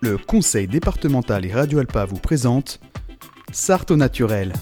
[0.00, 2.80] Le conseil départemental et Radio Alpa vous présente
[3.52, 4.52] Sarthe au naturel.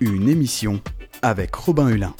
[0.00, 0.80] Une émission
[1.22, 2.14] avec Robin Hulin.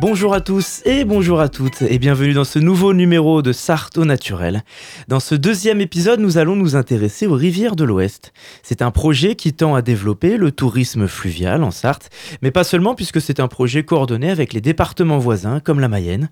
[0.00, 3.98] Bonjour à tous et bonjour à toutes et bienvenue dans ce nouveau numéro de Sarthe
[3.98, 4.64] au naturel.
[5.08, 8.32] Dans ce deuxième épisode, nous allons nous intéresser aux rivières de l'Ouest.
[8.62, 12.08] C'est un projet qui tend à développer le tourisme fluvial en Sarthe,
[12.40, 16.30] mais pas seulement puisque c'est un projet coordonné avec les départements voisins comme la Mayenne.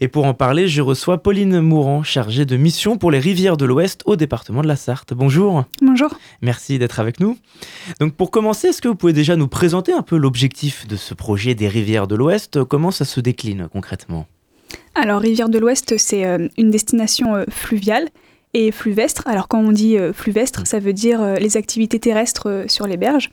[0.00, 3.64] Et pour en parler, je reçois Pauline Mourant, chargée de mission pour les rivières de
[3.64, 5.14] l'Ouest au département de la Sarthe.
[5.14, 5.64] Bonjour.
[5.80, 6.18] Bonjour.
[6.42, 7.38] Merci d'être avec nous.
[8.00, 11.14] Donc pour commencer, est-ce que vous pouvez déjà nous présenter un peu l'objectif de ce
[11.14, 12.64] projet des rivières de l'Ouest?
[12.64, 14.26] Comment ça se décline concrètement
[14.94, 18.08] Alors, Rivière de l'Ouest, c'est euh, une destination euh, fluviale
[18.52, 19.22] et fluvestre.
[19.26, 23.30] Alors, quand on dit euh, fluvestre, ça veut dire les activités terrestres sur les berges.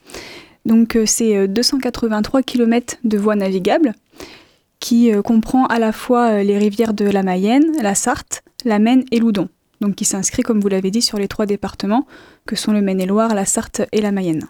[0.66, 3.94] Donc, c'est 283 km de voies navigables
[4.80, 9.20] qui comprend à la fois les rivières de la Mayenne, la Sarthe, la Maine et
[9.20, 9.50] l'Oudon.
[9.82, 12.06] Donc, qui s'inscrit, comme vous l'avez dit, sur les trois départements
[12.46, 14.48] que sont le Maine-et-Loire, la Sarthe et la Mayenne.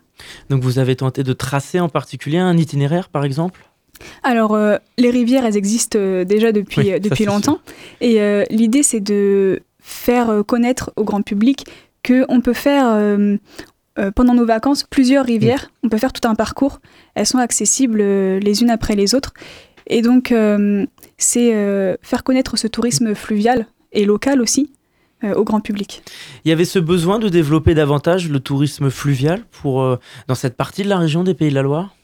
[0.50, 3.71] Donc, vous avez tenté de tracer en particulier un itinéraire, par exemple?
[4.24, 7.60] Alors, euh, les rivières, elles existent euh, déjà depuis, euh, depuis longtemps.
[8.00, 11.66] Et l'idée, c'est de faire connaître au grand public
[12.06, 12.98] qu'on peut faire,
[14.16, 15.72] pendant nos vacances, plusieurs rivières.
[15.84, 16.80] On peut faire tout un parcours.
[17.16, 19.34] Elles sont accessibles les unes après les autres.
[19.88, 20.34] Et donc,
[21.18, 24.72] c'est faire connaître ce tourisme fluvial et local aussi
[25.24, 26.04] au grand public.
[26.44, 30.84] Il y avait ce besoin de développer davantage le tourisme fluvial pour, dans cette partie
[30.84, 31.96] de la région des Pays de la Loire?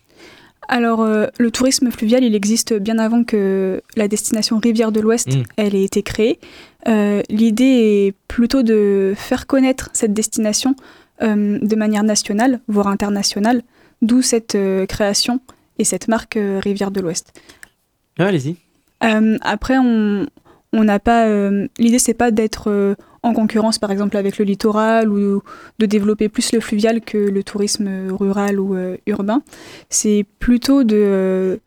[0.68, 5.36] Alors, euh, le tourisme fluvial, il existe bien avant que la destination Rivière de l'Ouest,
[5.36, 5.44] mm.
[5.56, 6.40] elle ait été créée.
[6.88, 7.64] Euh, l'idée
[8.08, 10.76] est plutôt de faire connaître cette destination
[11.22, 13.64] euh, de manière nationale, voire internationale,
[14.02, 15.40] d'où cette création
[15.80, 17.34] et cette marque Rivière de l'Ouest.
[18.20, 18.58] Ah, allez-y.
[19.00, 20.28] après, on
[20.74, 21.50] n'a pas.
[21.78, 25.42] L'idée, c'est pas d'être en concurrence par exemple avec le littoral ou
[25.80, 29.42] de développer plus le fluvial que le tourisme rural ou euh, urbain.
[29.90, 31.58] C'est plutôt de, euh,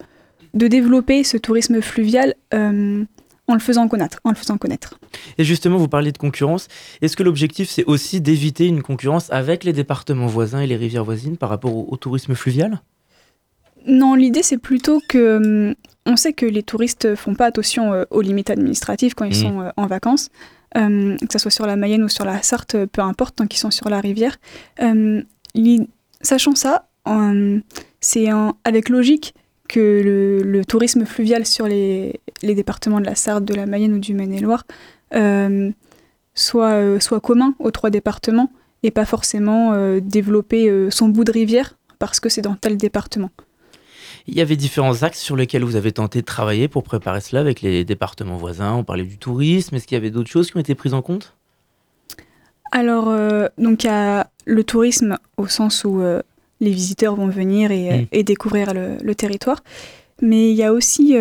[0.54, 3.04] de développer ce tourisme fluvial euh,
[3.48, 4.98] en le faisant connaître, en le faisant connaître.
[5.38, 6.68] Et justement, vous parlez de concurrence.
[7.02, 11.04] Est-ce que l'objectif, c'est aussi d'éviter une concurrence avec les départements voisins et les rivières
[11.04, 12.80] voisines par rapport au, tourisme fluvial?
[13.86, 15.74] Non, l'idée, c'est plutôt que...
[16.06, 19.42] on sait que les touristes font pas attention aux limites administratives quand ils mmh.
[19.42, 20.30] sont en vacances.
[20.76, 23.58] Euh, que ce soit sur la Mayenne ou sur la Sarthe, peu importe, tant qu'ils
[23.58, 24.36] sont sur la rivière.
[24.81, 25.22] Euh,
[26.20, 26.88] sachant ça,
[28.00, 28.28] c'est
[28.64, 29.34] avec logique
[29.69, 34.14] que le, tourisme fluvial sur les, départements de la Sarthe, de la Mayenne ou du
[34.14, 34.64] Maine-et-Loire
[35.14, 35.70] euh,
[36.34, 38.50] soit, soit commun aux trois départements
[38.82, 43.30] et pas forcément développer son bout de rivière parce que c'est dans tel département.
[44.30, 47.41] Il y avait différents axes sur lesquels vous avez tenté de travailler pour préparer cela
[47.41, 48.74] avec les départements voisins.
[48.74, 49.74] On parlait du tourisme.
[49.74, 51.34] Est-ce qu'il y avait d'autres choses qui ont été prises en compte?
[52.70, 56.22] Alors, euh, donc il y a le tourisme au sens où euh,
[56.60, 58.22] les visiteurs vont venir et, euh, mm.
[58.22, 59.64] découvrir le, territoire.
[60.22, 61.16] Mais il y a aussi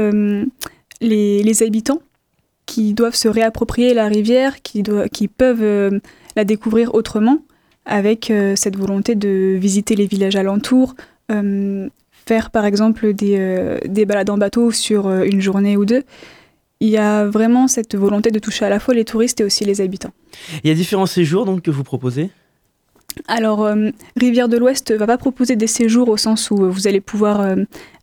[1.01, 2.03] les, habitants
[2.67, 5.99] qui doivent se réapproprier la rivière, qui, qui peuvent
[6.35, 7.39] la découvrir autrement,
[7.85, 10.95] avec cette volonté de visiter les villages alentours,
[12.29, 16.03] faire par exemple des, euh, des balades en bateau sur euh, une journée ou deux,
[16.79, 19.65] il y a vraiment cette volonté de toucher à la fois les touristes et aussi
[19.65, 20.13] les habitants.
[20.63, 22.29] Il y a différents séjours donc que vous proposez?
[23.27, 27.01] Alors, euh, Rivière de l'Ouest va pas proposer des séjours au sens où vous allez
[27.01, 27.55] pouvoir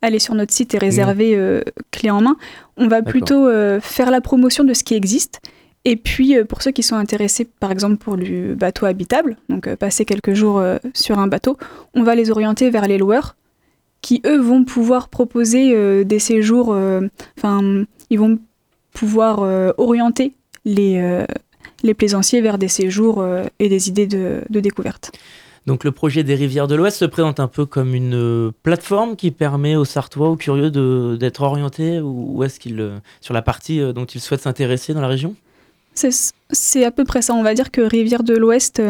[0.03, 1.63] aller sur notre site et réserver mmh.
[1.93, 2.37] clé en main.
[2.77, 3.49] On va plutôt
[3.81, 5.41] faire la promotion de ce qui existe.
[5.85, 10.05] Et puis, pour ceux qui sont intéressés, par exemple, pour du bateau habitable, donc passer
[10.05, 10.61] quelques jours
[10.93, 11.57] sur un bateau,
[11.95, 13.37] on va les orienter vers les loueurs
[14.07, 17.01] qui eux vont pouvoir proposer euh, des séjours, euh,
[17.37, 18.39] enfin, ils vont
[18.93, 20.33] pouvoir euh, orienter
[20.65, 21.25] les,
[21.83, 23.25] les plaisanciers vers des séjours
[23.59, 25.11] et des idées de, découverte.
[25.67, 29.33] Donc le projet des rivières de l'Ouest se présente un peu comme une plateforme qui
[29.33, 30.71] permet aux Sartois, aux curieux
[31.17, 35.35] d'être orientés ou est-ce qu'ils sur la partie dont ils souhaitent s'intéresser dans la région?
[35.95, 37.35] C'est à peu près ça.
[37.35, 38.81] On va dire que Rivières de l'Ouest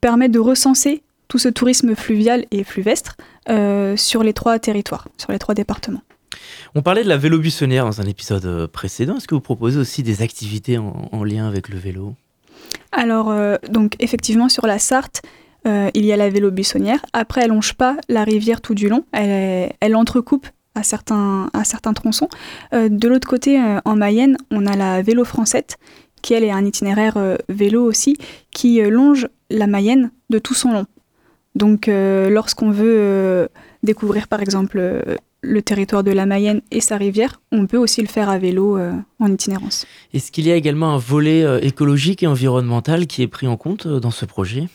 [0.00, 3.16] permet de recenser tout ce tourisme fluvial et fluvestre
[3.48, 6.02] euh, sur les trois territoires, sur les trois départements.
[6.74, 9.16] On parlait de la vélo buissonnière dans un épisode euh, précédent.
[9.16, 12.16] Est-ce que vous proposez aussi des activités en, lien avec le vélo?
[12.92, 15.22] Alors, euh, donc effectivement, sur la Sarthe,
[15.64, 17.00] il y a la vélo buissonnière.
[17.14, 19.06] Après, elle longe pas la rivière tout du long.
[19.12, 22.28] Elle, elle entrecoupe à certains, à certains tronçons.
[22.72, 25.78] de l'autre côté, en Mayenne, on a la vélo française,
[26.20, 27.16] qui elle est un itinéraire
[27.48, 28.16] vélo aussi,
[28.50, 30.86] qui longe la Mayenne de tout son long.
[31.54, 33.48] Donc lorsqu'on veut
[33.82, 38.06] découvrir par exemple le territoire de la Mayenne et sa rivière, on peut aussi le
[38.06, 39.86] faire à vélo euh, en itinérance.
[40.14, 43.56] Est-ce qu'il y a également un volet euh, écologique et environnemental qui est pris en
[43.56, 44.68] compte euh, dans ce projet?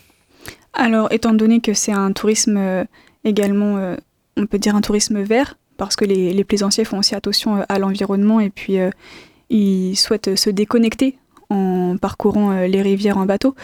[0.73, 2.85] Alors, étant donné que c'est un tourisme
[3.23, 3.95] également,
[4.35, 7.79] on peut dire un tourisme vert, parce que les, les plaisanciers font aussi attention à
[7.79, 8.77] l'environnement et puis
[9.49, 11.17] ils souhaitent se déconnecter
[11.49, 13.55] en parcourant les rivières en bateau.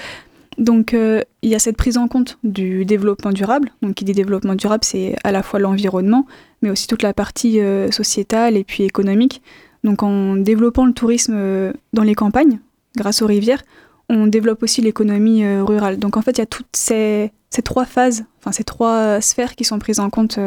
[0.57, 3.71] Donc euh, il y a cette prise en compte du développement durable.
[3.81, 6.25] Donc qui dit développement durable, c'est à la fois l'environnement,
[6.61, 9.41] mais aussi toute la partie euh, sociétale et puis économique.
[9.83, 12.59] Donc en développant le tourisme euh, dans les campagnes,
[12.95, 13.63] grâce aux rivières,
[14.09, 15.97] on développe aussi l'économie rurale.
[15.97, 19.55] Donc en fait, il y a toutes ces, ces, trois phases, enfin ces trois sphères
[19.55, 20.37] qui sont prises en compte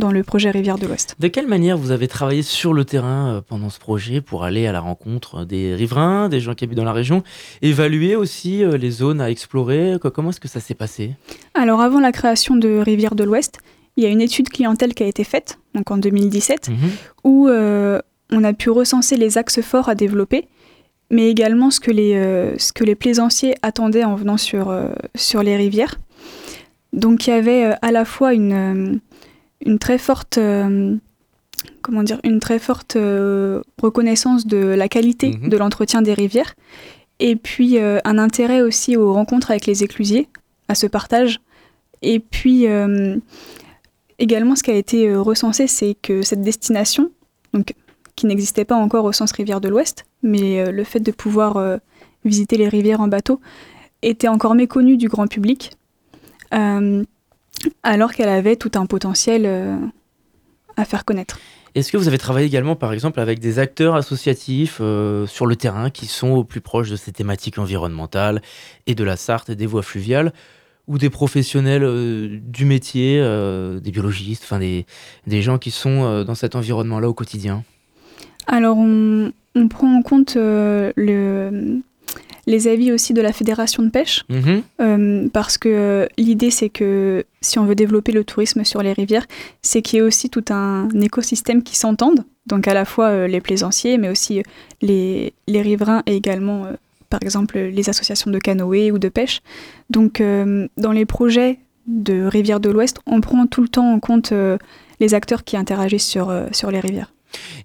[0.00, 1.14] dans le projet Rivière de l'Ouest.
[1.20, 4.66] De quelle manière vous avez travaillé sur le terrain euh, pendant ce projet pour aller
[4.66, 7.22] à la rencontre des riverains, des gens qui habitent dans la région,
[7.62, 9.96] évaluer aussi euh, les zones à explorer?
[10.12, 11.12] Comment est-ce que ça s'est passé?
[11.54, 13.60] Alors avant la création de Rivière de l'Ouest,
[13.96, 16.76] il y a une étude clientèle qui a été faite, donc en 2017, mhm.
[17.22, 18.00] où euh,
[18.32, 20.48] on a pu recenser les axes forts à développer,
[21.10, 24.72] mais également ce que les, ce que les plaisanciers attendaient en venant sur,
[25.16, 25.98] sur les rivières.
[26.92, 29.00] Donc il y avait à la fois une
[29.64, 30.96] une très forte euh,
[31.82, 35.48] comment dire une très forte euh, reconnaissance de la qualité mhm.
[35.48, 36.54] de l'entretien des rivières.
[37.18, 40.28] Et puis euh, un intérêt aussi aux rencontres avec les éclusiers
[40.68, 41.40] à ce partage.
[42.02, 42.66] Et puis
[44.18, 47.10] également ce qui a été recensé c'est que cette destination
[47.52, 47.74] donc
[48.16, 51.78] qui n'existait pas encore au sens rivière de l'Ouest mais le fait de pouvoir
[52.24, 53.38] visiter les rivières en bateau
[54.00, 55.72] était encore méconnu du grand public
[57.82, 59.76] alors qu'elle avait tout un potentiel euh,
[60.76, 61.38] à faire connaître.
[61.74, 65.54] Est-ce que vous avez travaillé également, par exemple, avec des acteurs associatifs euh, sur le
[65.54, 68.42] terrain qui sont au plus proche de ces thématiques environnementales
[68.86, 70.32] et de la Sarthe et des voies fluviales
[70.88, 74.84] ou des professionnels euh, du métier, des biologistes, enfin des,
[75.42, 77.62] gens qui sont dans cet environnement-là au quotidien?
[78.48, 79.32] Alors, on,
[79.68, 81.80] prend en compte le,
[82.50, 84.62] les avis aussi de la fédération de pêche, mhm.
[84.80, 88.92] euh, parce que euh, l'idée c'est que si on veut développer le tourisme sur les
[88.92, 89.26] rivières,
[89.62, 93.26] c'est qu'il y ait aussi tout un écosystème qui s'entende, donc à la fois euh,
[93.28, 94.42] les plaisanciers, mais aussi
[94.82, 96.66] les, les riverains et également
[97.08, 99.40] par exemple les associations de canoë ou de pêche.
[99.88, 100.22] Donc
[100.76, 104.32] dans les projets de Rivière de l'Ouest, on prend tout le temps en compte
[105.00, 107.12] les acteurs qui interagissent sur, sur les rivières.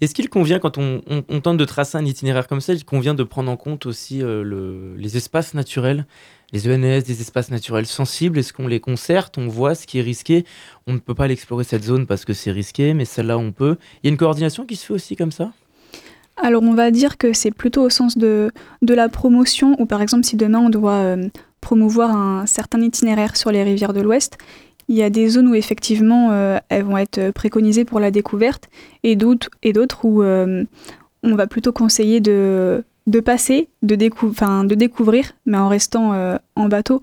[0.02, 1.02] Est-ce qu'il convient, quand on,
[1.42, 4.96] tente de tracer un itinéraire comme ça, il convient de prendre en compte aussi euh,
[4.98, 6.06] les espaces naturels,
[6.52, 8.40] les ENS, des espaces naturels sensibles?
[8.40, 10.46] Est-ce qu'on les concerte On voit ce qui est risqué?
[10.88, 13.78] On ne peut pas l'explorer cette zone parce que c'est risqué, mais celle-là, on peut.
[14.04, 15.52] Il y a une coordination qui se fait aussi comme ça?
[16.38, 18.52] Alors on va dire que c'est plutôt au sens de,
[18.82, 21.30] la promotion, ou par exemple si demain on doit euh,
[21.62, 24.38] promouvoir un certain itinéraire sur les rivières de l'Ouest,
[24.88, 28.70] il y a des zones où effectivement euh, elles vont être préconisées pour la découverte
[29.04, 30.64] et d'autres, et d'autres où euh,
[31.24, 36.68] on va plutôt conseiller de, de passer, de, de découvrir, mais en restant euh, en
[36.68, 37.02] bateau.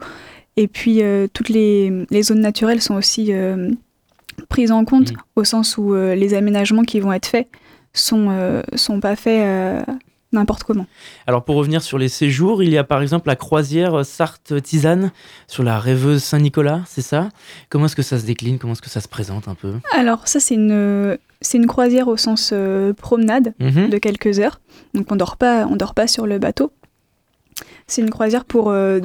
[0.56, 1.00] Et puis
[1.32, 3.32] toutes les, les, zones naturelles sont aussi
[4.50, 5.16] prises en compte mmh.
[5.36, 7.48] au sens où les aménagements qui vont être faits
[7.94, 9.86] sont, sont pas faits
[10.32, 10.86] n'importe comment.
[11.26, 15.10] Alors pour revenir sur les séjours, il y a par exemple la croisière Sarthe-Tisane
[15.46, 17.28] sur la rêveuse Saint-Nicolas, c'est ça?
[17.68, 18.58] Comment est-ce que ça se décline?
[18.58, 19.74] Comment est-ce que ça se présente un peu?
[19.92, 23.90] Alors ça c'est une, c'est une croisière au sens euh, promenade mhm.
[23.90, 24.60] de quelques heures.
[24.94, 26.72] Donc on dort pas, on dort pas sur le bateau.
[27.86, 29.00] C'est une croisière pour, euh,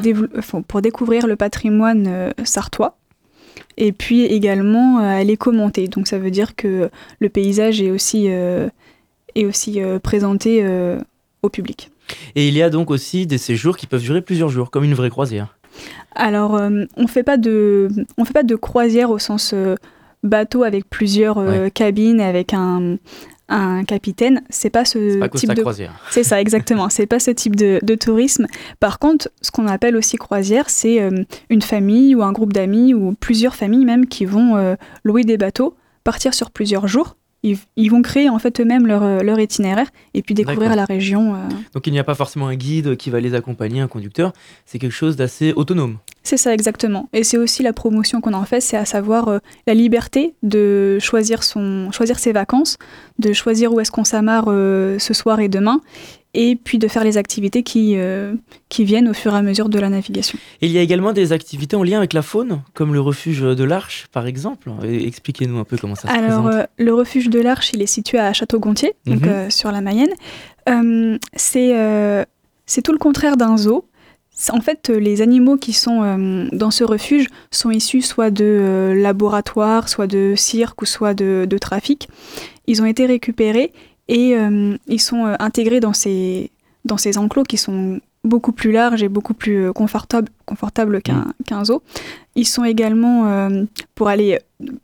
[0.67, 2.97] pour découvrir le patrimoine euh, sartois.
[3.75, 5.87] Et puis également, elle est commentée.
[5.87, 10.63] Donc ça veut dire que le paysage est aussi, est aussi présenté
[11.43, 11.91] au public.
[12.35, 14.93] Et il y a donc aussi des séjours qui peuvent durer plusieurs jours, comme une
[14.93, 15.57] vraie croisière.
[16.15, 19.75] Alors, euh, on ne fait pas de, on fait pas de croisière au sens euh,
[20.23, 22.97] bateau avec plusieurs euh, cabines, avec un,
[23.49, 24.41] un capitaine.
[24.49, 25.93] C'est pas ce pas type de croisière.
[26.09, 26.89] C'est ça, exactement.
[26.89, 28.47] c'est pas ce type de, de, tourisme.
[28.79, 30.99] Par contre, ce qu'on appelle aussi croisière, c'est
[31.49, 35.75] une famille ou un groupe d'amis ou plusieurs familles même qui vont louer des bateaux,
[36.03, 37.15] partir sur plusieurs jours
[37.75, 41.35] ils, vont créer en fait eux-mêmes leur, euh, leur, itinéraire et puis découvrir la région.
[41.35, 41.39] Euh.
[41.73, 44.33] Donc il n'y a pas forcément un guide qui va les accompagner, un conducteur,
[44.65, 45.97] c'est quelque chose d'assez autonome.
[46.27, 47.07] C'est ça exactement.
[47.13, 50.97] Et c'est aussi la promotion qu'on en fait, c'est à savoir euh, la liberté de
[50.99, 52.77] choisir, son, choisir ses vacances,
[53.17, 55.79] de choisir où est-ce qu'on s'amarre euh, ce soir et demain,
[56.33, 58.35] et puis de faire les activités qui, euh,
[58.69, 60.37] qui viennent au fur et à mesure de la navigation.
[60.61, 63.63] il y a également des activités en lien avec la faune, comme le refuge de
[63.63, 64.71] l'Arche, par exemple.
[64.83, 66.45] Expliquez-nous un peu comment ça se présente.
[66.45, 69.49] Alors, le refuge de l'Arche, il est situé à Château-Gontier, mhm.
[69.49, 70.13] sur la Mayenne.
[71.35, 73.85] c'est tout le contraire d'un zoo.
[74.51, 78.93] En fait, les animaux qui sont euh, dans ce refuge sont issus soit de euh,
[78.93, 82.07] laboratoires, soit de cirque ou soit de, trafic.
[82.67, 83.73] Ils ont été récupérés
[84.07, 86.51] et euh, ils sont intégrés dans ces,
[86.85, 91.65] dans ces enclos qui sont beaucoup plus larges et beaucoup plus confortables confortable qu'un mm.
[91.65, 91.81] zoo.
[92.35, 93.49] Ils sont également,
[93.95, 94.39] pour aller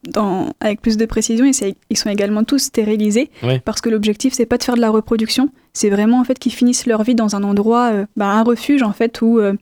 [0.05, 3.29] dans, avec plus de précision, ils, sont également tous stérilisés
[3.65, 6.53] parce que l'objectif, c'est pas de faire de la reproduction, c'est vraiment en fait qu'ils
[6.53, 9.53] finissent leur vie dans un endroit, euh, bah, un refuge en fait où euh,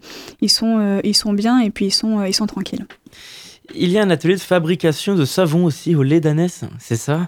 [0.42, 2.86] ils, sont, euh, ils sont bien et puis ils sont, ils sont tranquilles.
[3.74, 7.28] Il y a un atelier de fabrication de savon aussi au lait d'ânesse, c'est ça?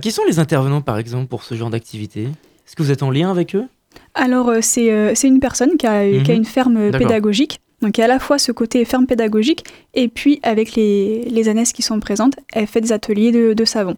[0.00, 2.22] Qui sont les intervenants par exemple pour ce genre d'activité?
[2.22, 3.66] Est-ce que vous êtes en lien avec eux?
[4.14, 6.40] Alors c'est une personne qui a, qui a mhm.
[6.40, 7.60] une ferme pédagogique.
[7.82, 11.24] Donc il y a à la fois ce côté ferme pédagogique et puis avec les,
[11.28, 13.96] les qui sont présentes, elle fait des ateliers de, de savon.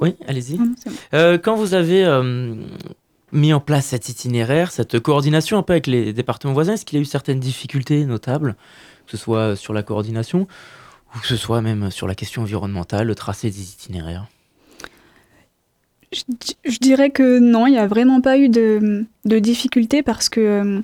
[0.00, 0.58] Oui, allez-y.
[1.42, 2.04] quand vous avez
[3.32, 6.98] mis en place cet itinéraire, cette coordination un peu avec les départements voisins Est-ce qu'il
[6.98, 8.56] y a eu certaines difficultés notables,
[9.06, 10.46] que ce soit sur la coordination
[11.14, 14.26] ou que ce soit même sur la question environnementale, le tracé des itinéraires
[16.12, 20.40] je, dirais que non, il n'y a vraiment pas eu de, de difficultés parce que
[20.40, 20.80] euh,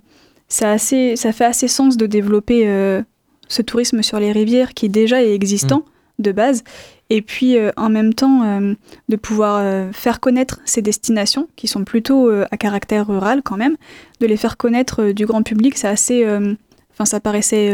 [0.48, 3.02] ça, assez, ça fait assez sens de développer euh,
[3.48, 6.22] ce tourisme sur les rivières qui déjà est existant mmh.
[6.22, 6.64] de base
[7.10, 8.74] et puis euh, en même temps euh,
[9.08, 13.76] de pouvoir euh, faire connaître ces destinations qui sont plutôt à caractère rural quand même,
[14.20, 16.24] de les faire connaître du grand public, c'est assez,
[16.98, 17.72] enfin ça paraissait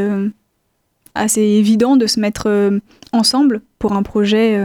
[1.14, 2.70] assez évident de se mettre
[3.12, 4.60] ensemble pour un projet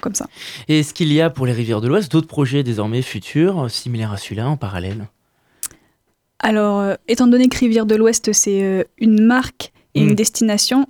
[0.00, 0.26] comme ça.
[0.68, 4.12] Et est-ce qu'il y a pour les rivières de l'Ouest d'autres projets désormais futurs similaires
[4.12, 5.08] à celui-là en parallèle?
[6.38, 10.14] Alors, étant donné que Rivière de l'Ouest c'est une marque et une mmh.
[10.14, 10.86] destination,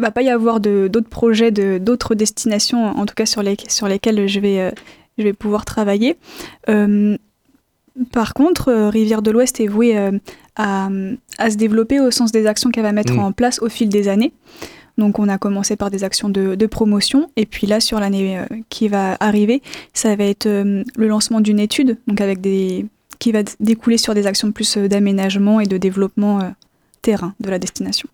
[0.00, 4.26] va pas y avoir d'autres projets, d'autres destinations, en tout cas sur, les, sur lesquelles
[4.26, 4.70] je vais, euh,
[5.18, 6.16] je vais pouvoir travailler.
[6.68, 7.16] Euh,
[8.12, 9.96] par contre, euh, Rivière de l'Ouest est vouée
[10.56, 10.88] à,
[11.38, 13.18] à, se développer au sens des actions qu'elle va mettre mm.
[13.18, 14.32] en place au fil des années.
[14.98, 18.38] Donc on a commencé par des actions de, de promotion et puis là sur l'année
[18.68, 19.62] qui va arriver,
[19.94, 22.84] ça va être le lancement d'une étude donc avec des
[23.18, 26.52] qui va découler sur des actions plus d'aménagement et de développement
[27.02, 28.08] terrain de la destination.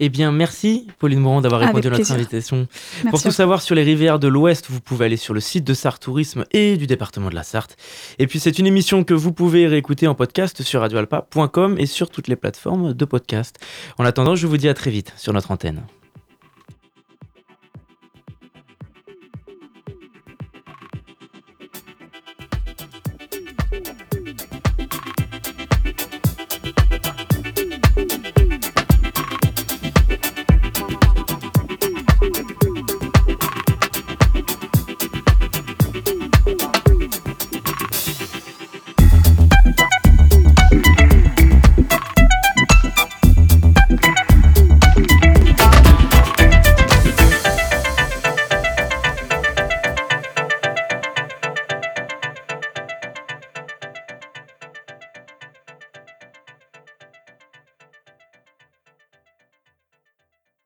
[0.00, 2.66] Eh bien, merci Pauline Morand d'avoir répondu à notre invitation.
[3.10, 5.74] Pour tout savoir sur les rivières de l'Ouest, vous pouvez aller sur le site de
[5.74, 7.76] Sarthe Tourisme et du département de la Sarthe.
[8.18, 12.10] Et puis, c'est une émission que vous pouvez réécouter en podcast sur radioalpa.com et sur
[12.10, 13.58] toutes les plateformes de podcast.
[13.98, 15.82] En attendant, je vous dis à très vite sur notre antenne.